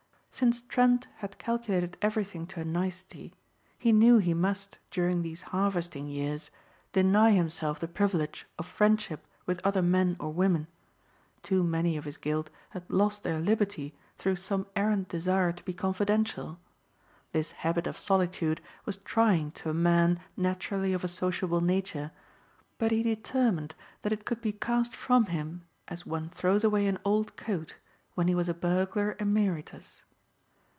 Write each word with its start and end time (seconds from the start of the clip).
Since 0.33 0.61
Trent 0.61 1.09
had 1.17 1.37
calculated 1.39 1.97
everything 2.01 2.47
to 2.47 2.61
a 2.61 2.65
nicety, 2.65 3.33
he 3.77 3.91
knew 3.91 4.17
he 4.17 4.33
must, 4.33 4.79
during 4.89 5.21
these 5.21 5.41
harvesting 5.41 6.07
years, 6.07 6.49
deny 6.93 7.31
himself 7.31 7.81
the 7.81 7.87
privilege 7.89 8.47
of 8.57 8.65
friendship 8.65 9.27
with 9.45 9.59
other 9.65 9.81
men 9.81 10.15
or 10.21 10.31
women. 10.31 10.67
Too 11.43 11.63
many 11.65 11.97
of 11.97 12.05
his 12.05 12.15
gild 12.15 12.49
had 12.69 12.89
lost 12.89 13.23
their 13.23 13.39
liberty 13.41 13.93
through 14.17 14.37
some 14.37 14.67
errant 14.73 15.09
desire 15.09 15.51
to 15.51 15.63
be 15.65 15.73
confidential. 15.73 16.57
This 17.33 17.51
habit 17.51 17.85
of 17.85 17.99
solitude 17.99 18.61
was 18.85 18.97
trying 18.97 19.51
to 19.51 19.69
a 19.69 19.73
man 19.73 20.17
naturally 20.37 20.93
of 20.93 21.03
a 21.03 21.09
sociable 21.09 21.59
nature, 21.61 22.09
but 22.77 22.91
he 22.91 23.03
determined 23.03 23.75
that 24.01 24.13
it 24.13 24.23
could 24.23 24.39
be 24.39 24.53
cast 24.53 24.95
from 24.95 25.25
him 25.25 25.65
as 25.89 26.05
one 26.05 26.29
throws 26.29 26.63
away 26.63 26.87
an 26.87 26.99
old 27.03 27.35
coat 27.35 27.75
when 28.15 28.29
he 28.29 28.33
was 28.33 28.47
a 28.47 28.53
burglar 28.53 29.17
emeritus. 29.19 30.05